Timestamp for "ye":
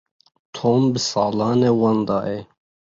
2.27-2.37